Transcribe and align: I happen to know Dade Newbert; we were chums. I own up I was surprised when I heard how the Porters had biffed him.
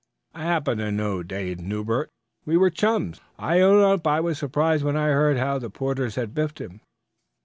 I 0.33 0.41
happen 0.41 0.79
to 0.79 0.91
know 0.91 1.21
Dade 1.21 1.59
Newbert; 1.61 2.09
we 2.43 2.57
were 2.57 2.71
chums. 2.71 3.21
I 3.37 3.59
own 3.59 3.83
up 3.83 4.07
I 4.07 4.19
was 4.19 4.39
surprised 4.39 4.83
when 4.83 4.97
I 4.97 5.09
heard 5.09 5.37
how 5.37 5.59
the 5.59 5.69
Porters 5.69 6.15
had 6.15 6.33
biffed 6.33 6.59
him. 6.59 6.81